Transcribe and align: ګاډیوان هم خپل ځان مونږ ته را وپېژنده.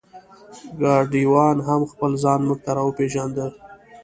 ګاډیوان 0.79 1.57
هم 1.67 1.81
خپل 1.91 2.11
ځان 2.23 2.39
مونږ 2.47 2.59
ته 2.63 2.71
را 2.75 2.83
وپېژنده. 2.85 3.47